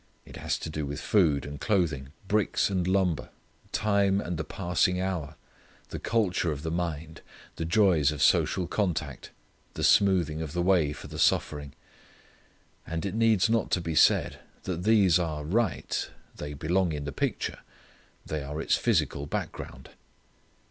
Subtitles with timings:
[0.25, 3.29] It has to do with food and clothing, bricks and lumber,
[3.71, 5.35] time and the passing hour,
[5.89, 7.21] the culture of the mind,
[7.57, 9.29] the joys of social contact,
[9.75, 11.73] the smoothing of the way for the suffering.
[12.87, 17.11] And it needs not to be said, that these are right; they belong in the
[17.11, 17.59] picture;
[18.25, 19.91] they are its physical background.